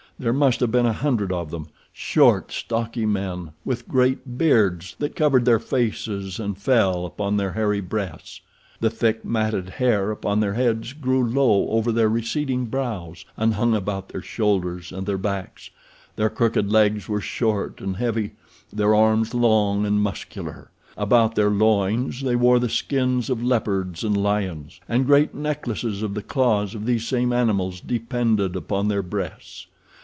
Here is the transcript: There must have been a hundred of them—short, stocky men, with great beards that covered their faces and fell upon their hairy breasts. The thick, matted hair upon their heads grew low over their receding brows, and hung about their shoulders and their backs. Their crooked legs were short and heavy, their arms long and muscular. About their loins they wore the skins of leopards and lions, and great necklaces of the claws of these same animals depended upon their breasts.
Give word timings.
There 0.19 0.33
must 0.33 0.59
have 0.59 0.71
been 0.71 0.85
a 0.85 0.93
hundred 0.93 1.31
of 1.31 1.49
them—short, 1.49 2.51
stocky 2.51 3.07
men, 3.07 3.53
with 3.65 3.87
great 3.87 4.37
beards 4.37 4.95
that 4.99 5.15
covered 5.15 5.45
their 5.45 5.57
faces 5.57 6.39
and 6.39 6.55
fell 6.55 7.07
upon 7.07 7.37
their 7.37 7.53
hairy 7.53 7.81
breasts. 7.81 8.39
The 8.81 8.91
thick, 8.91 9.25
matted 9.25 9.69
hair 9.69 10.11
upon 10.11 10.39
their 10.39 10.53
heads 10.53 10.93
grew 10.93 11.25
low 11.27 11.67
over 11.69 11.91
their 11.91 12.07
receding 12.07 12.65
brows, 12.65 13.25
and 13.35 13.55
hung 13.55 13.73
about 13.75 14.09
their 14.09 14.21
shoulders 14.21 14.91
and 14.91 15.07
their 15.07 15.17
backs. 15.17 15.71
Their 16.17 16.29
crooked 16.29 16.69
legs 16.71 17.09
were 17.09 17.19
short 17.21 17.81
and 17.81 17.95
heavy, 17.97 18.33
their 18.71 18.93
arms 18.93 19.33
long 19.33 19.87
and 19.87 20.03
muscular. 20.03 20.69
About 20.95 21.33
their 21.33 21.49
loins 21.49 22.21
they 22.21 22.35
wore 22.35 22.59
the 22.59 22.69
skins 22.69 23.31
of 23.31 23.41
leopards 23.41 24.03
and 24.03 24.15
lions, 24.15 24.79
and 24.87 25.07
great 25.07 25.33
necklaces 25.33 26.03
of 26.03 26.13
the 26.13 26.21
claws 26.21 26.75
of 26.75 26.85
these 26.85 27.07
same 27.07 27.33
animals 27.33 27.81
depended 27.81 28.55
upon 28.55 28.87
their 28.87 29.01
breasts. 29.01 29.65